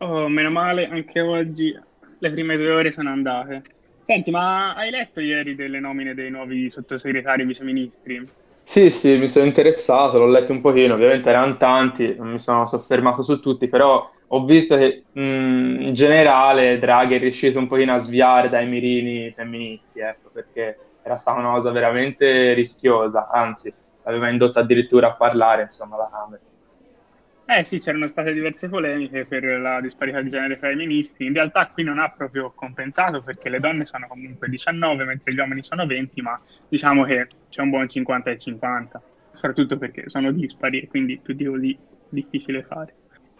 [0.00, 1.76] Oh, meno male, anche oggi
[2.18, 3.62] le prime due ore sono andate.
[4.02, 8.30] Senti, ma hai letto ieri delle nomine dei nuovi sottosegretari e viceministri?
[8.62, 12.66] Sì, sì, mi sono interessato, l'ho letto un pochino, ovviamente erano tanti, non mi sono
[12.66, 17.94] soffermato su tutti, però ho visto che mh, in generale Draghi è riuscito un pochino
[17.94, 24.28] a sviare dai mirini femministi, ecco, perché era stata una cosa veramente rischiosa, anzi, aveva
[24.28, 26.40] indotto addirittura a parlare, insomma, la Camera.
[27.50, 31.24] Eh sì, c'erano state diverse polemiche per la disparità di genere tra i ministri.
[31.24, 35.38] In realtà qui non ha proprio compensato perché le donne sono comunque 19 mentre gli
[35.38, 36.38] uomini sono 20, ma
[36.68, 39.02] diciamo che c'è un buon 50 e 50,
[39.32, 41.78] soprattutto perché sono dispari e quindi più di così
[42.10, 42.94] difficile fare.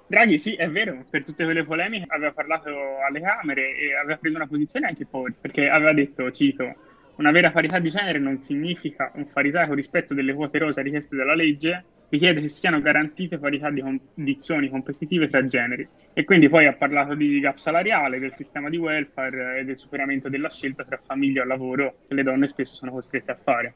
[0.07, 2.71] Draghi sì, è vero, per tutte quelle polemiche aveva parlato
[3.07, 6.77] alle Camere e aveva preso una posizione anche fuori, perché aveva detto, cito,
[7.17, 11.35] una vera parità di genere non significa un farisaico rispetto delle quote rosa richieste dalla
[11.35, 15.89] legge, richiede che siano garantite parità di condizioni competitive tra generi.
[16.13, 20.29] E quindi poi ha parlato di gap salariale, del sistema di welfare e del superamento
[20.29, 23.75] della scelta tra famiglia e lavoro che le donne spesso sono costrette a fare.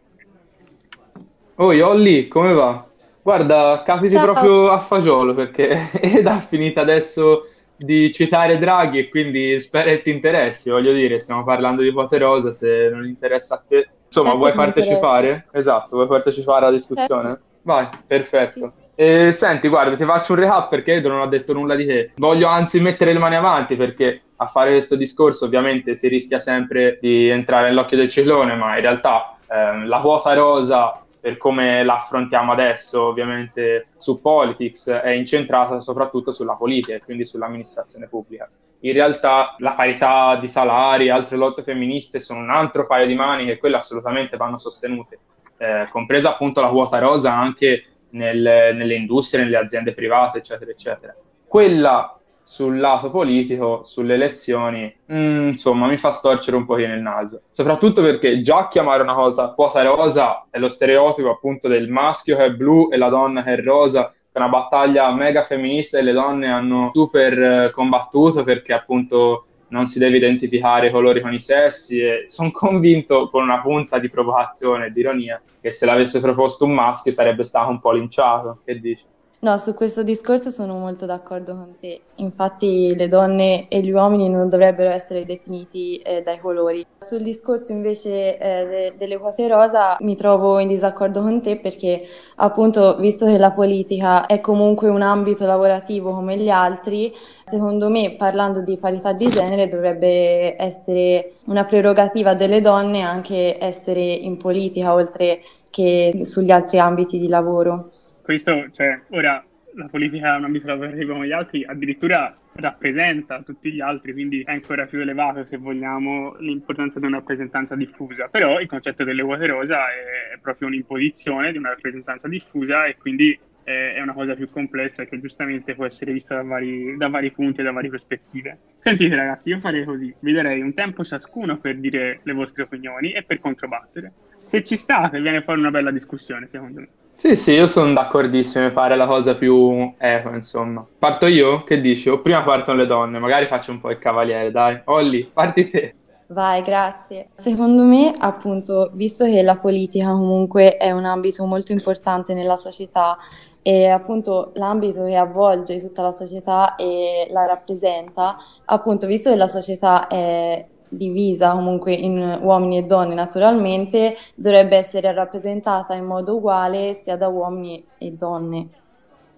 [1.57, 2.85] Oi, Olli, come va?
[3.23, 4.25] Guarda, capiti Ciao.
[4.25, 7.43] proprio a fagiolo perché Ed ha finito adesso
[7.77, 12.19] di citare Draghi e quindi spero che ti interessi, voglio dire, stiamo parlando di quote
[12.19, 13.89] rosa, se non interessa a te.
[14.07, 15.47] Insomma, Certo vuoi partecipare?
[15.53, 17.23] Esatto, vuoi partecipare alla discussione?
[17.23, 17.51] Certo.
[17.63, 18.51] Vai, perfetto.
[18.51, 18.71] Sì, sì.
[18.95, 22.13] E senti, guarda, ti faccio un recap perché Edo non ha detto nulla di te.
[22.17, 26.99] Voglio anzi mettere le mani avanti perché a fare questo discorso ovviamente si rischia sempre
[27.01, 31.95] di entrare nell'occhio del ciclone, ma in realtà ehm, la quota rosa, per come la
[31.95, 38.51] affrontiamo adesso, ovviamente su Politics, è incentrata soprattutto sulla politica e quindi sull'amministrazione pubblica.
[38.81, 43.15] In realtà la parità di salari e altre lotte femministe sono un altro paio di
[43.15, 45.21] maniche e quelle assolutamente vanno sostenute,
[45.63, 51.15] eh, compresa appunto la quota rosa anche nel- nelle industrie, nelle aziende private, eccetera, eccetera.
[51.47, 57.43] Quella sul lato politico, sulle elezioni, mm, insomma, mi fa storcere un pochino il naso.
[57.51, 62.47] Soprattutto perché già chiamare una cosa quota rosa è lo stereotipo appunto del maschio che
[62.47, 66.13] è blu e la donna che è rosa, è una battaglia mega femminista e le
[66.13, 71.41] donne hanno super eh, combattuto perché appunto non si deve identificare i colori con i
[71.41, 76.21] sessi e sono convinto con una punta di provocazione e di ironia che se l'avesse
[76.21, 78.61] proposto un maschio sarebbe stato un po' linciato.
[78.65, 79.05] Che dici?
[79.45, 82.03] No, su questo discorso sono molto d'accordo con te.
[82.19, 86.87] Infatti le donne e gli uomini non dovrebbero essere definiti eh, dai colori.
[87.01, 92.07] Sul discorso invece eh, de- delle quote rosa mi trovo in disaccordo con te perché
[92.37, 97.13] appunto visto che la politica è comunque un ambito lavorativo come gli altri,
[97.45, 104.03] secondo me parlando di parità di genere dovrebbe essere una prerogativa delle donne anche essere
[104.03, 107.89] in politica oltre che sugli altri ambiti di lavoro.
[108.23, 109.45] Questo, cioè, ora
[109.75, 114.43] la politica è un ambito lavorativo come gli altri, addirittura rappresenta tutti gli altri, quindi
[114.43, 118.29] è ancora più elevato se vogliamo l'importanza di una rappresentanza diffusa.
[118.29, 123.39] Però il concetto delle quote rosa è, proprio un'imposizione di una rappresentanza diffusa e quindi
[123.65, 127.61] è una cosa più complessa che giustamente può essere vista da vari, da vari punti
[127.61, 128.59] e da varie prospettive.
[128.79, 133.13] Sentite ragazzi, io farei così, vi darei un tempo ciascuno per dire le vostre opinioni
[133.13, 134.13] e per controbattere.
[134.43, 136.89] Se ci state, viene fuori una bella discussione, secondo me.
[137.15, 140.85] Sì, sì, io sono d'accordissimo, mi pare la cosa più equa, insomma.
[140.99, 141.63] Parto io?
[141.63, 142.09] Che dici?
[142.09, 144.81] O prima partono le donne, magari faccio un po' il cavaliere, dai.
[144.87, 145.95] Olli, parti te.
[146.29, 147.29] Vai, grazie.
[147.35, 153.17] Secondo me, appunto, visto che la politica comunque è un ambito molto importante nella società
[153.61, 159.47] e appunto l'ambito che avvolge tutta la società e la rappresenta, appunto, visto che la
[159.47, 166.93] società è divisa comunque in uomini e donne naturalmente, dovrebbe essere rappresentata in modo uguale
[166.93, 168.69] sia da uomini e donne.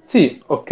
[0.05, 0.71] Sì, ok,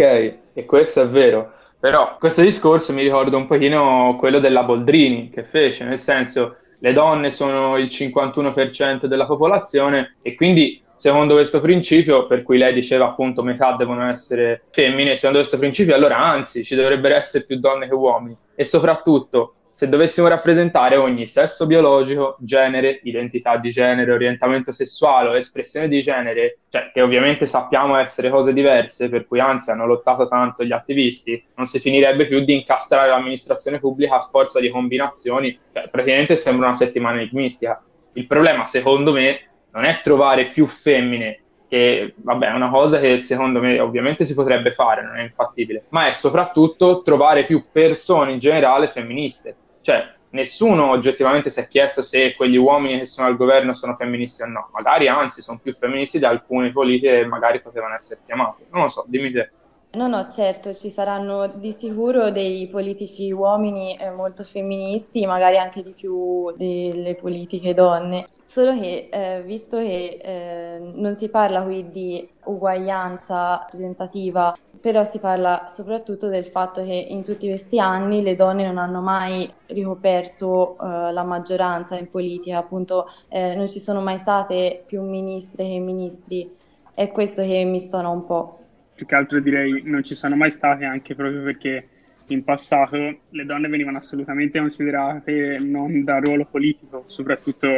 [0.53, 1.51] e questo è vero.
[1.79, 6.93] Però questo discorso mi ricorda un pochino quello della Boldrini che fece, nel senso le
[6.93, 13.07] donne sono il 51% della popolazione e quindi secondo questo principio, per cui lei diceva
[13.07, 17.87] appunto metà devono essere femmine, secondo questo principio allora anzi ci dovrebbero essere più donne
[17.87, 24.71] che uomini e soprattutto se dovessimo rappresentare ogni sesso biologico, genere, identità di genere, orientamento
[24.71, 29.71] sessuale o espressione di genere, cioè che ovviamente sappiamo essere cose diverse, per cui anzi
[29.71, 34.59] hanno lottato tanto gli attivisti, non si finirebbe più di incastrare l'amministrazione pubblica a forza
[34.59, 37.81] di combinazioni, cioè, praticamente sembra una settimana enigmistica.
[38.13, 41.39] Il problema, secondo me, non è trovare più femmine
[41.73, 45.85] che vabbè è una cosa che secondo me ovviamente si potrebbe fare, non è infattibile,
[45.89, 49.55] ma è soprattutto trovare più persone in generale femministe.
[49.83, 54.41] Cioè, nessuno oggettivamente si è chiesto se quegli uomini che sono al governo sono femministi
[54.43, 54.69] o no.
[54.71, 58.65] Magari anzi sono più femministi di alcune politiche che magari potevano essere chiamate.
[58.71, 59.51] Non lo so, dimmi te.
[59.95, 65.83] No, no, certo, ci saranno di sicuro dei politici uomini eh, molto femministi, magari anche
[65.83, 68.25] di più delle politiche donne.
[68.41, 74.51] Solo che, eh, visto che eh, non si parla qui di uguaglianza rappresentativa,
[74.83, 78.99] però si parla soprattutto del fatto che in tutti questi anni le donne non hanno
[78.99, 85.01] mai ricoperto eh, la maggioranza in politica, appunto eh, non ci sono mai state più
[85.03, 86.49] ministre che ministri.
[86.93, 88.59] È questo che mi stona un po'
[88.93, 91.87] più che altro direi non ci sono mai state anche proprio perché
[92.27, 92.97] in passato
[93.29, 97.69] le donne venivano assolutamente considerate non da ruolo politico, soprattutto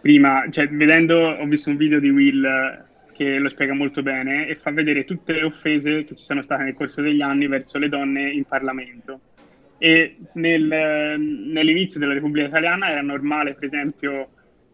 [0.00, 4.54] prima, cioè vedendo, ho visto un video di Will che lo spiega molto bene e
[4.54, 7.88] fa vedere tutte le offese che ci sono state nel corso degli anni verso le
[7.88, 9.20] donne in Parlamento.
[9.78, 14.28] E nel, nell'inizio della Repubblica Italiana era normale, per esempio,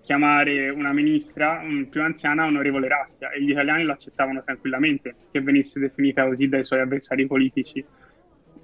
[0.09, 5.43] chiamare una ministra un, più anziana onorevole Racchia e gli italiani lo accettavano tranquillamente che
[5.43, 7.85] venisse definita così dai suoi avversari politici.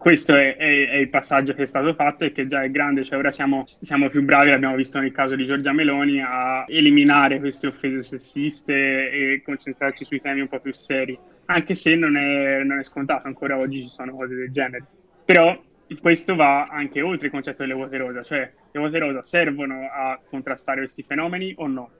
[0.04, 3.04] Questo è, è, è il passaggio che è stato fatto e che già è grande,
[3.04, 7.38] cioè ora siamo, siamo più bravi, l'abbiamo visto nel caso di Giorgia Meloni, a eliminare
[7.38, 12.62] queste offese sessiste e concentrarci sui temi un po' più seri, anche se non è,
[12.64, 14.84] non è scontato, ancora oggi ci sono cose del genere.
[15.24, 15.58] Però
[16.02, 20.20] questo va anche oltre il concetto delle quote rosa, cioè le quote rosa servono a
[20.28, 21.90] contrastare questi fenomeni o no?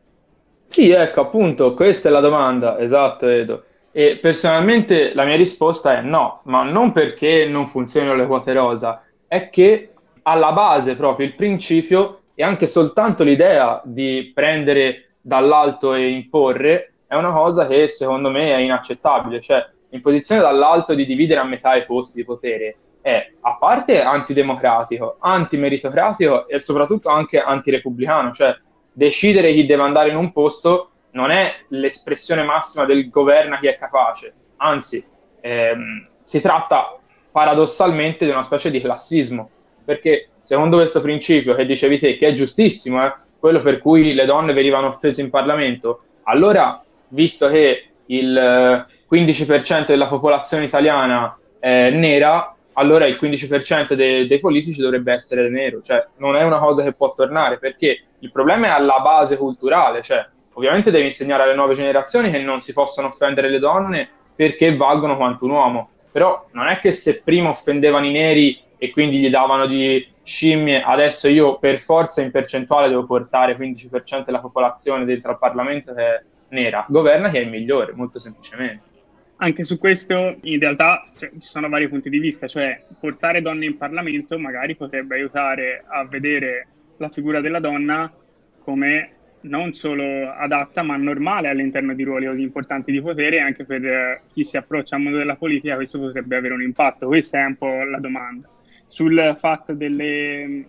[0.67, 3.65] Sì, ecco, appunto, questa è la domanda, esatto, Edo.
[3.97, 9.05] E personalmente la mia risposta è no, ma non perché non funzionino le quote rosa,
[9.29, 9.93] è che
[10.23, 17.15] alla base proprio il principio e anche soltanto l'idea di prendere dall'alto e imporre è
[17.15, 21.85] una cosa che secondo me è inaccettabile, cioè l'imposizione dall'alto di dividere a metà i
[21.85, 28.57] posti di potere è a parte antidemocratico, antimeritocratico e soprattutto anche antirepubblicano, cioè
[28.93, 33.79] decidere chi deve andare in un posto non è l'espressione massima del governo chi è
[33.79, 35.05] capace, anzi
[35.41, 36.99] ehm, si tratta
[37.31, 39.51] paradossalmente di una specie di classismo,
[39.85, 44.25] perché secondo questo principio che dicevi te, che è giustissimo, eh, quello per cui le
[44.25, 51.91] donne venivano offese in Parlamento, allora, visto che il 15% eh, della popolazione italiana è
[51.91, 56.83] nera, allora il 15% de- dei politici dovrebbe essere nero, cioè non è una cosa
[56.83, 61.55] che può tornare, perché il problema è alla base culturale, cioè ovviamente devi insegnare alle
[61.55, 66.47] nuove generazioni che non si possono offendere le donne perché valgono quanto un uomo, però
[66.53, 71.29] non è che se prima offendevano i neri e quindi gli davano di scimmie, adesso
[71.29, 76.03] io per forza in percentuale devo portare il 15% della popolazione dentro al Parlamento che
[76.03, 78.93] è nera, governa chi è il migliore, molto semplicemente.
[79.37, 83.67] Anche su questo in realtà cioè, ci sono vari punti di vista, cioè portare donne
[83.67, 86.69] in Parlamento magari potrebbe aiutare a vedere
[86.99, 88.11] la figura della donna
[88.63, 89.11] come
[89.45, 94.23] non solo adatta ma normale all'interno di ruoli così importanti di potere anche per eh,
[94.33, 97.57] chi si approccia al mondo della politica questo potrebbe avere un impatto, questa è un
[97.57, 98.49] po' la domanda.
[98.87, 100.67] Sul fatto delle,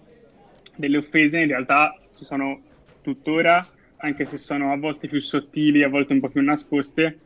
[0.75, 2.61] delle offese in realtà ci sono
[3.01, 3.65] tuttora,
[3.97, 7.17] anche se sono a volte più sottili, a volte un po' più nascoste,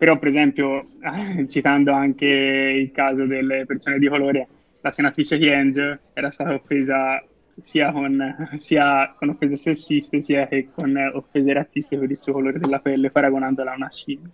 [0.00, 0.86] però, per esempio,
[1.46, 4.48] citando anche il caso delle persone di colore,
[4.80, 7.22] la senatrice Hienge era stata offesa
[7.60, 12.58] sia con, sia con offese sessiste sia che con offese razziste per il suo colore
[12.58, 14.30] della pelle, paragonandola a una scimmia.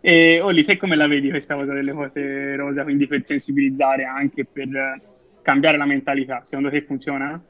[0.00, 4.44] E Olli, te come la vedi questa cosa delle quote rosa, quindi per sensibilizzare anche
[4.44, 5.00] per
[5.42, 6.42] cambiare la mentalità?
[6.44, 7.40] Secondo te funziona?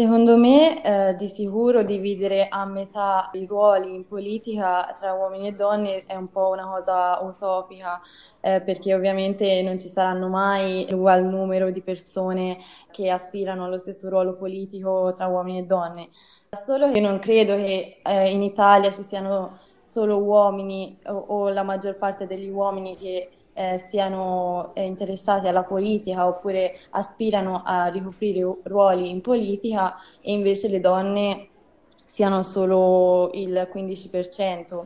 [0.00, 5.52] Secondo me, eh, di sicuro dividere a metà i ruoli in politica tra uomini e
[5.52, 8.00] donne è un po' una cosa utopica,
[8.40, 12.56] eh, perché ovviamente non ci saranno mai l'ugual numero di persone
[12.90, 16.08] che aspirano allo stesso ruolo politico tra uomini e donne.
[16.48, 21.62] Solo che non credo che eh, in Italia ci siano solo uomini o, o la
[21.62, 23.28] maggior parte degli uomini che
[23.60, 30.68] eh, siano eh, interessati alla politica oppure aspirano a ricoprire ruoli in politica e invece
[30.68, 31.48] le donne
[32.02, 34.82] siano solo il 15%.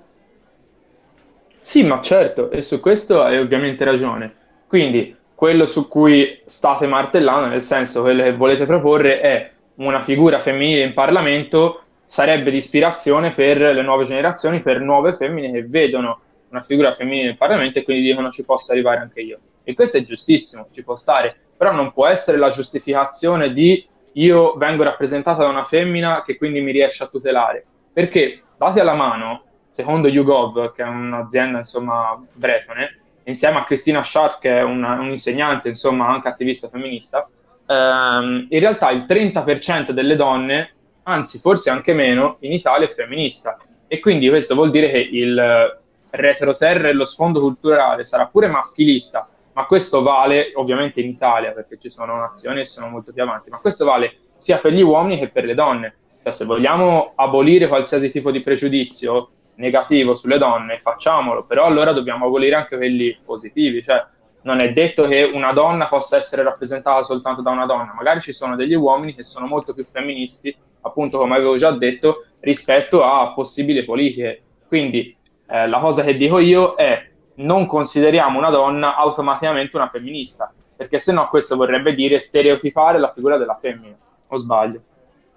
[1.61, 4.35] Sì, ma certo, e su questo hai ovviamente ragione.
[4.67, 10.39] Quindi quello su cui state martellando, nel senso quello che volete proporre è una figura
[10.39, 16.21] femminile in Parlamento sarebbe di ispirazione per le nuove generazioni, per nuove femmine che vedono
[16.55, 19.39] una figura femminile nel Parlamento e quindi dicono ci posso arrivare anche io.
[19.65, 23.85] E questo è giustissimo, ci può stare, però non può essere la giustificazione di
[24.15, 27.65] io vengo rappresentata da una femmina che quindi mi riesce a tutelare.
[27.93, 34.39] Perché, dati alla mano, secondo YouGov, che è un'azienda insomma bretone, insieme a Cristina Scharf,
[34.39, 37.29] che è una, un insegnante, insomma anche attivista femminista,
[37.67, 43.59] ehm, in realtà il 30% delle donne, anzi forse anche meno, in Italia è femminista.
[43.89, 45.83] E quindi questo vuol dire che il
[46.15, 51.79] retroterra e lo sfondo culturale sarà pure maschilista, ma questo vale ovviamente in Italia perché
[51.79, 55.19] ci sono nazioni che sono molto più avanti, ma questo vale sia per gli uomini
[55.19, 55.97] che per le donne.
[56.23, 62.27] Cioè, se vogliamo abolire qualsiasi tipo di pregiudizio negativo sulle donne, facciamolo, però allora dobbiamo
[62.27, 64.03] abolire anche quelli positivi, cioè
[64.43, 68.33] non è detto che una donna possa essere rappresentata soltanto da una donna, magari ci
[68.33, 73.33] sono degli uomini che sono molto più femministi, appunto come avevo già detto, rispetto a
[73.33, 74.43] possibili politiche.
[74.67, 80.53] Quindi eh, la cosa che dico io è non consideriamo una donna automaticamente una femminista,
[80.77, 83.97] perché se no questo vorrebbe dire stereotipare la figura della femmina,
[84.29, 84.81] o sbaglio?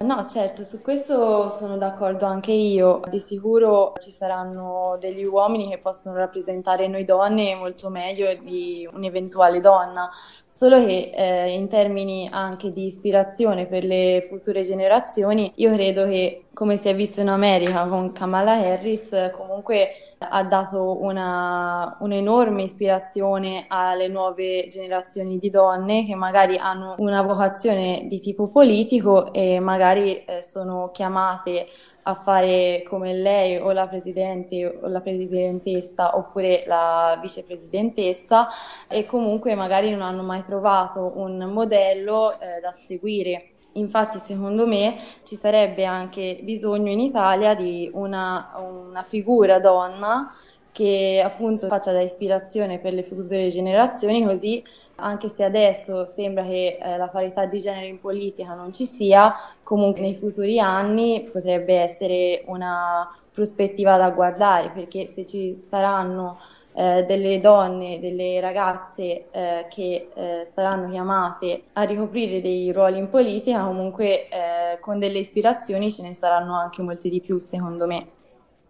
[0.00, 3.00] No, certo, su questo sono d'accordo anche io.
[3.08, 9.58] Di sicuro ci saranno degli uomini che possono rappresentare noi donne molto meglio di un'eventuale
[9.60, 10.08] donna,
[10.46, 16.44] solo che eh, in termini anche di ispirazione per le future generazioni, io credo che
[16.58, 23.66] come si è visto in America con Kamala Harris, comunque ha dato una, un'enorme ispirazione
[23.68, 30.22] alle nuove generazioni di donne che magari hanno una vocazione di tipo politico e magari
[30.24, 31.66] eh, sono chiamate
[32.02, 38.48] a fare come lei o la presidente o la presidentessa oppure la vicepresidentessa
[38.86, 43.52] e comunque magari non hanno mai trovato un modello eh, da seguire.
[43.72, 50.32] Infatti, secondo me, ci sarebbe anche bisogno in Italia di una, una figura donna
[50.72, 54.62] che appunto faccia da ispirazione per le future generazioni, così
[54.96, 59.34] anche se adesso sembra che eh, la parità di genere in politica non ci sia,
[59.62, 66.38] comunque nei futuri anni potrebbe essere una prospettiva da guardare, perché se ci saranno
[66.74, 73.08] eh, delle donne, delle ragazze eh, che eh, saranno chiamate a ricoprire dei ruoli in
[73.08, 78.06] politica, comunque eh, con delle ispirazioni ce ne saranno anche molte di più, secondo me.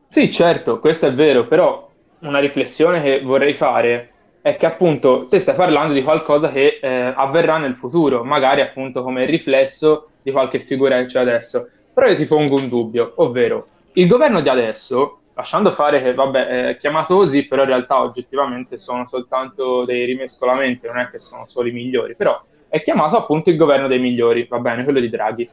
[0.09, 1.88] Sì, certo, questo è vero, però
[2.21, 4.11] una riflessione che vorrei fare
[4.41, 9.03] è che appunto te stai parlando di qualcosa che eh, avverrà nel futuro, magari appunto
[9.03, 11.69] come riflesso di qualche figura che c'è adesso.
[11.93, 16.47] Però io ti pongo un dubbio, ovvero il governo di adesso lasciando fare che, vabbè,
[16.69, 21.47] è chiamato così, però in realtà oggettivamente sono soltanto dei rimescolamenti, non è che sono
[21.47, 25.09] solo i migliori, però è chiamato appunto il governo dei migliori, va bene, quello di
[25.09, 25.49] Draghi.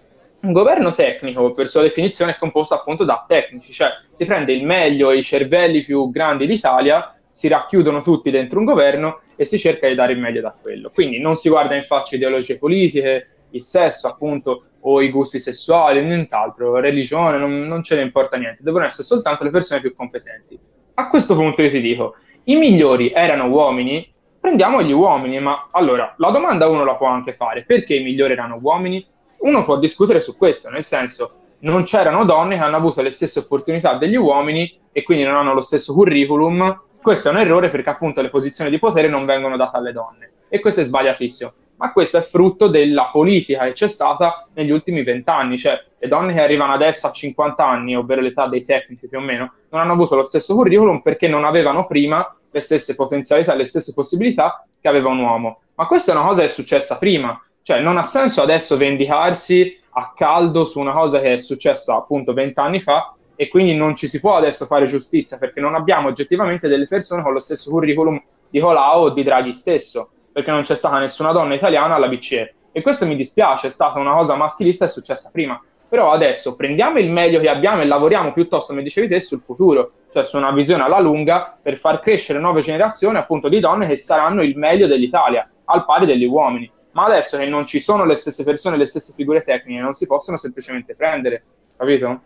[0.45, 4.63] Un governo tecnico, per sua definizione, è composto appunto da tecnici, cioè si prende il
[4.63, 9.57] meglio e i cervelli più grandi d'Italia, si racchiudono tutti dentro un governo e si
[9.57, 10.91] cerca di dare il meglio da quello.
[10.93, 16.03] Quindi non si guarda in faccia ideologie politiche, il sesso, appunto, o i gusti sessuali,
[16.03, 20.59] nient'altro, religione, non, non ce ne importa niente, devono essere soltanto le persone più competenti.
[20.93, 26.13] A questo punto io ti dico, i migliori erano uomini, prendiamo gli uomini, ma allora
[26.19, 29.03] la domanda uno la può anche fare, perché i migliori erano uomini?
[29.45, 33.39] Uno può discutere su questo, nel senso, non c'erano donne che hanno avuto le stesse
[33.39, 36.81] opportunità degli uomini e quindi non hanno lo stesso curriculum.
[36.99, 40.31] Questo è un errore perché appunto le posizioni di potere non vengono date alle donne
[40.49, 45.03] e questo è sbagliatissimo ma questo è frutto della politica che c'è stata negli ultimi
[45.03, 49.17] vent'anni, cioè le donne che arrivano adesso a 50 anni, ovvero l'età dei tecnici più
[49.17, 53.53] o meno, non hanno avuto lo stesso curriculum perché non avevano prima le stesse potenzialità,
[53.53, 55.59] le stesse possibilità che aveva un uomo.
[55.75, 59.75] Ma questa è una cosa che è successa prima, cioè non ha senso adesso vendicarsi
[59.93, 64.07] a caldo su una cosa che è successa appunto vent'anni fa e quindi non ci
[64.07, 68.22] si può adesso fare giustizia perché non abbiamo oggettivamente delle persone con lo stesso curriculum
[68.51, 72.53] di Colau o di Draghi stesso perché non c'è stata nessuna donna italiana alla BCE.
[72.72, 75.57] E questo mi dispiace, è stata una cosa maschilista, è successa prima.
[75.88, 79.91] Però adesso prendiamo il meglio che abbiamo e lavoriamo piuttosto, come dicevi te, sul futuro,
[80.12, 83.95] cioè su una visione alla lunga per far crescere nuove generazioni appunto di donne che
[83.95, 86.69] saranno il meglio dell'Italia, al pari degli uomini.
[86.95, 90.07] Ma adesso che non ci sono le stesse persone, le stesse figure tecniche, non si
[90.07, 91.43] possono semplicemente prendere,
[91.75, 92.21] capito?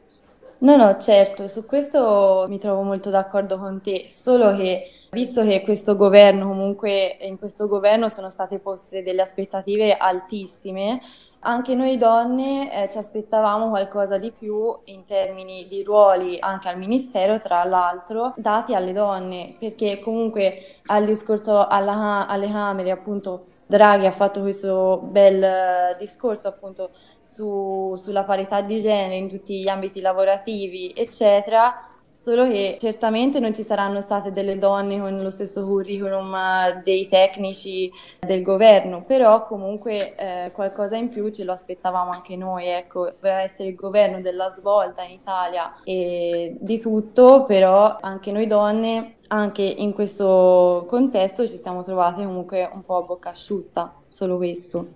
[0.59, 5.63] No, no, certo, su questo mi trovo molto d'accordo con te, solo che visto che
[5.63, 11.01] questo governo, comunque in questo governo sono state poste delle aspettative altissime,
[11.39, 16.77] anche noi donne eh, ci aspettavamo qualcosa di più in termini di ruoli anche al
[16.77, 24.07] ministero, tra l'altro, dati alle donne, perché comunque al discorso alla, alle Camere, appunto, Draghi
[24.07, 26.89] ha fatto questo bel eh, discorso appunto
[27.21, 31.88] su, sulla parità di genere in tutti gli ambiti lavorativi, eccetera.
[32.11, 36.35] Solo che certamente non ci saranno state delle donne con lo stesso curriculum
[36.83, 37.89] dei tecnici
[38.19, 43.41] del governo, però comunque eh, qualcosa in più ce lo aspettavamo anche noi, ecco, doveva
[43.41, 49.63] essere il governo della svolta in Italia e di tutto, però anche noi donne anche
[49.63, 54.87] in questo contesto ci siamo trovate comunque un po' a bocca asciutta, solo questo.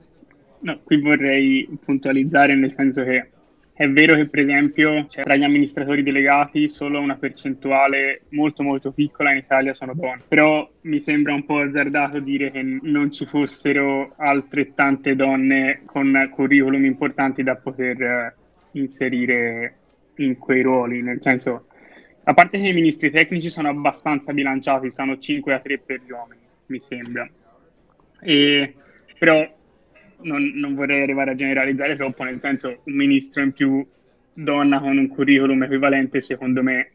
[0.60, 3.30] No, qui vorrei puntualizzare nel senso che
[3.76, 8.92] È vero che per esempio cioè, tra gli amministratori delegati solo una percentuale molto molto
[8.92, 13.26] piccola in Italia sono donne, però mi sembra un po' azzardato dire che non ci
[13.26, 18.36] fossero altrettante donne con curriculum importanti da poter eh,
[18.74, 19.78] inserire
[20.18, 21.66] in quei ruoli, nel senso
[22.26, 26.12] a parte che i ministri tecnici sono abbastanza bilanciati, stanno 5 a 3 per gli
[26.12, 27.28] uomini, mi sembra.
[28.22, 28.76] E,
[29.18, 29.46] però
[30.24, 33.86] non, non, vorrei arrivare a generalizzare troppo, nel senso un ministro in più
[34.34, 36.90] donna con un curriculum equivalente secondo me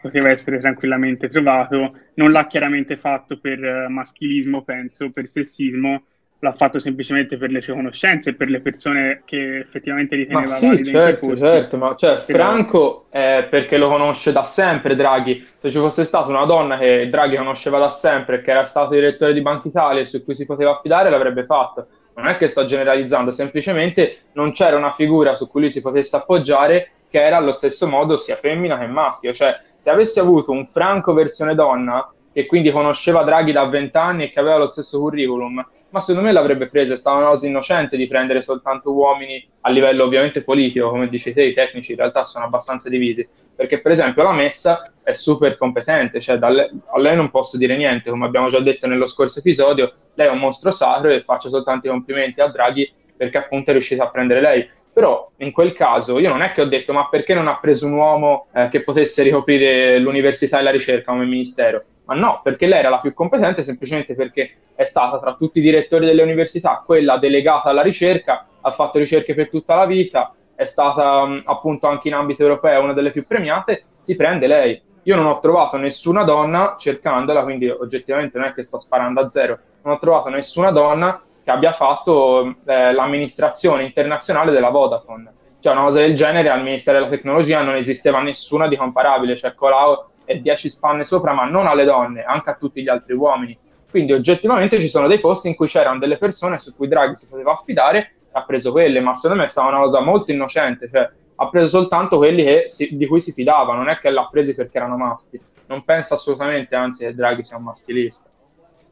[0.00, 6.04] poteva essere tranquillamente trovato, non l'ha chiaramente fatto per eh, maschilismo, penso, per sessismo,
[6.44, 10.46] l'ha fatto semplicemente per le sue conoscenze e per le persone che effettivamente riteneva ma
[10.46, 15.78] sì, certo, certo, ma cioè, Franco è perché lo conosce da sempre Draghi, se ci
[15.78, 19.66] fosse stata una donna che Draghi conosceva da sempre, che era stato direttore di Banca
[19.66, 21.86] Italia e su cui si poteva affidare, l'avrebbe fatto.
[22.16, 26.16] Non è che sto generalizzando, semplicemente non c'era una figura su cui lui si potesse
[26.16, 30.66] appoggiare che era allo stesso modo sia femmina che maschio, cioè se avessi avuto un
[30.66, 35.64] Franco versione donna che quindi conosceva Draghi da vent'anni e che aveva lo stesso curriculum,
[35.90, 40.02] ma secondo me l'avrebbe presa, stava una cosa innocente di prendere soltanto uomini a livello
[40.02, 44.24] ovviamente politico, come dici te, i tecnici in realtà sono abbastanza divisi, perché per esempio
[44.24, 48.48] la Messa è super competente, cioè le- a lei non posso dire niente, come abbiamo
[48.48, 52.40] già detto nello scorso episodio, lei è un mostro sacro e faccio soltanto i complimenti
[52.40, 54.68] a Draghi perché appunto è riuscita a prendere lei.
[54.92, 57.86] Però in quel caso io non è che ho detto ma perché non ha preso
[57.86, 61.84] un uomo eh, che potesse ricoprire l'università e la ricerca come ministero?
[62.06, 65.62] Ma no, perché lei era la più competente semplicemente perché è stata tra tutti i
[65.62, 70.64] direttori delle università quella delegata alla ricerca, ha fatto ricerche per tutta la vita, è
[70.64, 74.80] stata mh, appunto anche in ambito europeo una delle più premiate, si prende lei.
[75.04, 79.28] Io non ho trovato nessuna donna cercandola, quindi oggettivamente non è che sto sparando a
[79.28, 85.32] zero, non ho trovato nessuna donna che abbia fatto eh, l'amministrazione internazionale della Vodafone.
[85.60, 89.54] Cioè una cosa del genere al Ministero della Tecnologia non esisteva nessuna di comparabile, cioè
[89.54, 93.56] Colau e 10 spanne sopra, ma non alle donne, anche a tutti gli altri uomini.
[93.90, 97.28] Quindi oggettivamente ci sono dei posti in cui c'erano delle persone su cui Draghi si
[97.28, 101.08] poteva affidare, ha preso quelle, ma secondo me è stata una cosa molto innocente, cioè
[101.36, 104.78] ha preso soltanto quelli si, di cui si fidava, non è che l'ha presi perché
[104.78, 105.40] erano maschi.
[105.66, 108.30] Non penso assolutamente, anzi, che Draghi sia un maschilista.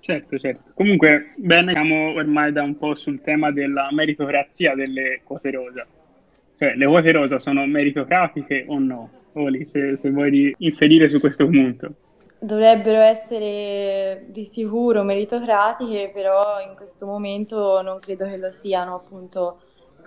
[0.02, 0.72] Certo, certo.
[0.74, 5.86] Comunque, bene, siamo ormai da un po' sul tema della meritocrazia delle quote rosa.
[6.58, 9.10] Cioè, le quote rosa sono meritocratiche o no?
[9.34, 11.94] Oli, se, se vuoi inferire su questo punto.
[12.36, 19.60] Dovrebbero essere di sicuro meritocratiche, però in questo momento non credo che lo siano, appunto.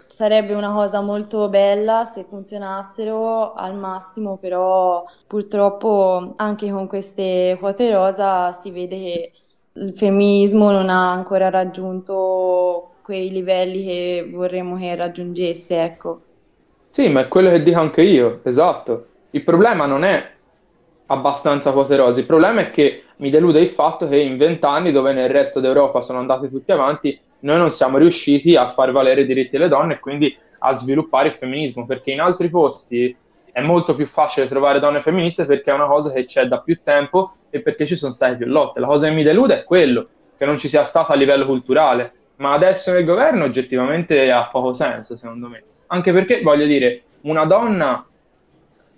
[0.08, 7.90] Sarebbe una cosa molto bella se funzionassero al massimo, però purtroppo anche con queste quote
[7.92, 9.32] rosa si vede che
[9.78, 16.22] il femminismo non ha ancora raggiunto quei livelli che vorremmo che raggiungesse, ecco.
[16.90, 19.08] Sì, ma è quello che dico anche io, esatto.
[19.32, 20.32] Il problema non è
[21.08, 25.30] abbastanza poderoso, il problema è che mi delude il fatto che in vent'anni, dove nel
[25.30, 29.58] resto d'Europa sono andati tutti avanti, noi non siamo riusciti a far valere i diritti
[29.58, 33.16] delle donne e quindi a sviluppare il femminismo, perché in altri posti
[33.56, 36.82] è molto più facile trovare donne femministe perché è una cosa che c'è da più
[36.84, 38.82] tempo e perché ci sono state più lotte.
[38.82, 42.12] La cosa che mi delude è quello, che non ci sia stato a livello culturale,
[42.36, 45.64] ma adesso nel governo oggettivamente ha poco senso, secondo me.
[45.88, 48.06] Anche perché, voglio dire, una donna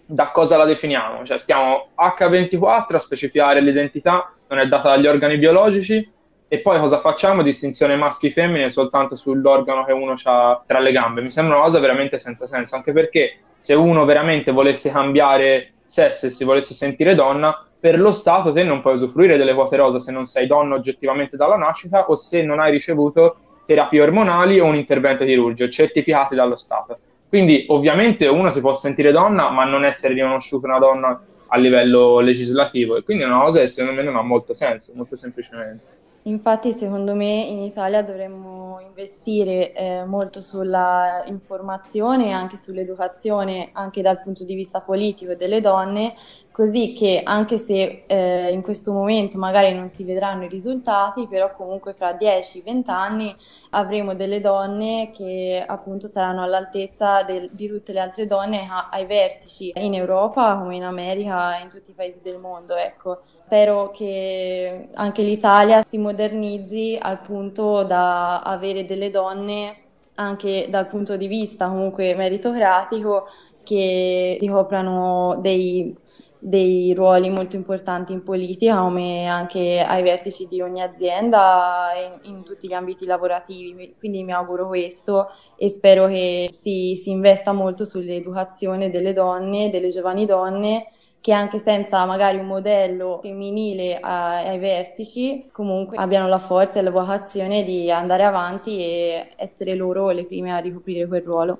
[0.07, 1.23] da cosa la definiamo?
[1.23, 6.11] Cioè stiamo H24 a specificare l'identità, non è data dagli organi biologici,
[6.49, 7.43] e poi cosa facciamo?
[7.43, 11.21] Distinzione maschi-femmine soltanto sull'organo che uno ha tra le gambe.
[11.21, 16.27] Mi sembra una cosa veramente senza senso, anche perché se uno veramente volesse cambiare sesso
[16.27, 19.99] e si volesse sentire donna, per lo Stato te non puoi usufruire delle quote rosa
[19.99, 24.65] se non sei donna oggettivamente dalla nascita o se non hai ricevuto terapie ormonali o
[24.65, 26.99] un intervento chirurgico certificati dallo Stato.
[27.27, 32.19] Quindi ovviamente uno si può sentire donna ma non essere riconosciuta una donna a livello
[32.19, 36.05] legislativo e quindi è una cosa che secondo me non ha molto senso, molto semplicemente.
[36.27, 38.56] Infatti, secondo me in Italia dovremmo
[38.97, 45.59] investire eh, molto sulla informazione e anche sull'educazione, anche dal punto di vista politico delle
[45.61, 46.15] donne,
[46.51, 51.51] così che anche se eh, in questo momento magari non si vedranno i risultati, però
[51.51, 53.35] comunque fra 10-20 anni
[53.71, 59.05] avremo delle donne che appunto saranno all'altezza del, di tutte le altre donne a, ai
[59.05, 62.75] vertici in Europa come in America e in tutti i paesi del mondo.
[62.75, 63.21] Ecco.
[63.45, 69.81] Spero che anche l'Italia si modernizzi al punto da avere delle donne
[70.15, 73.27] anche dal punto di vista comunque meritocratico
[73.67, 75.93] che ricoprano dei,
[76.39, 81.89] dei ruoli molto importanti in politica, come anche ai vertici di ogni azienda
[82.23, 83.95] in, in tutti gli ambiti lavorativi.
[83.99, 89.89] Quindi mi auguro questo e spero che si, si investa molto sull'educazione delle donne, delle
[89.89, 90.87] giovani donne
[91.19, 96.83] che anche senza magari un modello femminile ai, ai vertici, comunque abbiano la forza e
[96.83, 101.59] la vocazione di andare avanti e essere loro le prime a ricoprire quel ruolo.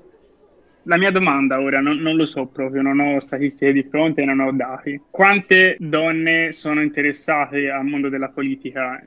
[0.88, 4.40] La mia domanda ora, non, non, lo so proprio, non ho statistiche di fronte, non
[4.40, 4.98] ho dati.
[5.10, 8.98] Quante donne sono interessate al mondo della politica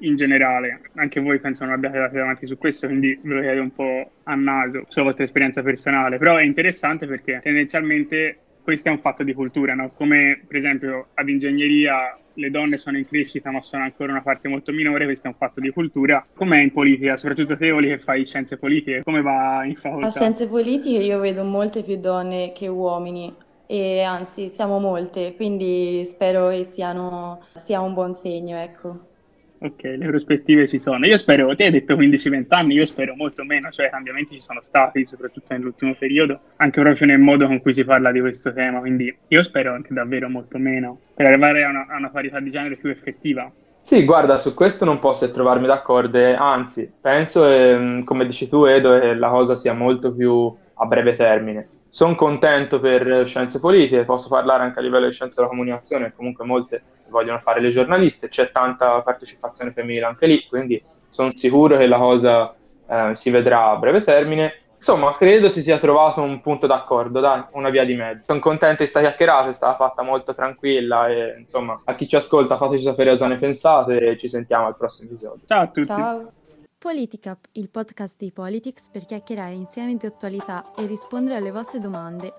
[0.00, 0.82] in generale?
[0.94, 4.10] Anche voi penso non abbiate dati davanti su questo, quindi ve lo chiedo un po'
[4.22, 6.18] a naso sulla vostra esperienza personale.
[6.18, 9.90] Però è interessante perché tendenzialmente questo è un fatto di cultura, no?
[9.90, 14.48] come per esempio ad ingegneria le donne sono in crescita ma sono ancora una parte
[14.48, 16.26] molto minore, questo è un fatto di cultura.
[16.34, 20.06] Com'è in politica, soprattutto te Oli che fai scienze politiche, come va in facoltà?
[20.06, 23.32] A scienze politiche io vedo molte più donne che uomini
[23.66, 29.12] e anzi siamo molte, quindi spero che siano, sia un buon segno, ecco.
[29.58, 31.06] Ok, le prospettive ci sono.
[31.06, 34.60] Io spero, te hai detto 15-20 anni, io spero molto meno, cioè cambiamenti ci sono
[34.62, 38.80] stati, soprattutto nell'ultimo periodo, anche proprio nel modo con cui si parla di questo tema,
[38.80, 42.50] quindi io spero anche davvero molto meno, per arrivare a una, a una parità di
[42.50, 43.50] genere più effettiva.
[43.80, 48.98] Sì, guarda, su questo non posso trovarmi d'accordo, anzi, penso, eh, come dici tu Edo,
[48.98, 51.68] che la cosa sia molto più a breve termine.
[51.88, 56.44] Sono contento per scienze politiche, posso parlare anche a livello di scienze della comunicazione, comunque
[56.44, 61.86] molte vogliono fare le giornaliste, c'è tanta partecipazione femminile anche lì, quindi sono sicuro che
[61.86, 62.54] la cosa
[62.88, 64.58] eh, si vedrà a breve termine.
[64.76, 68.26] Insomma, credo si sia trovato un punto d'accordo, dai, una via di mezzo.
[68.26, 72.16] Sono contento di sta chiacchierata, è stata fatta molto tranquilla e insomma, a chi ci
[72.16, 75.44] ascolta fateci sapere cosa ne pensate e ci sentiamo al prossimo episodio.
[75.46, 75.86] Ciao a tutti.
[75.86, 76.32] Ciao.
[76.76, 82.30] Politicap, il podcast di Politics per chiacchierare insieme di attualità e rispondere alle vostre domande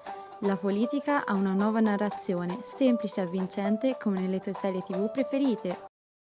[0.41, 5.94] la politica ha una nuova narrazione, semplice e avvincente come nelle tue serie tv preferite.